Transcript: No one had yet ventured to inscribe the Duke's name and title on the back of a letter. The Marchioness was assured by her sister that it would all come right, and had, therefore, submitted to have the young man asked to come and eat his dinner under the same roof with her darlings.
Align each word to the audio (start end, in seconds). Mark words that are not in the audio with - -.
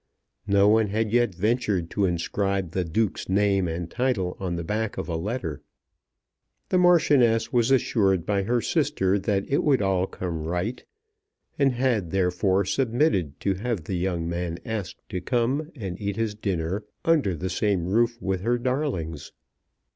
No 0.47 0.67
one 0.67 0.87
had 0.87 1.11
yet 1.11 1.35
ventured 1.35 1.91
to 1.91 2.05
inscribe 2.05 2.71
the 2.71 2.83
Duke's 2.83 3.29
name 3.29 3.67
and 3.67 3.87
title 3.87 4.35
on 4.39 4.55
the 4.55 4.63
back 4.63 4.97
of 4.97 5.07
a 5.07 5.15
letter. 5.15 5.61
The 6.69 6.79
Marchioness 6.79 7.53
was 7.53 7.69
assured 7.69 8.25
by 8.25 8.41
her 8.41 8.61
sister 8.61 9.19
that 9.19 9.45
it 9.47 9.63
would 9.63 9.79
all 9.79 10.07
come 10.07 10.45
right, 10.45 10.83
and 11.59 11.73
had, 11.73 12.09
therefore, 12.09 12.65
submitted 12.65 13.39
to 13.41 13.53
have 13.53 13.83
the 13.83 13.93
young 13.93 14.27
man 14.27 14.57
asked 14.65 15.07
to 15.09 15.21
come 15.21 15.69
and 15.75 16.01
eat 16.01 16.15
his 16.15 16.33
dinner 16.33 16.83
under 17.05 17.35
the 17.35 17.51
same 17.51 17.85
roof 17.85 18.19
with 18.19 18.41
her 18.41 18.57
darlings. 18.57 19.31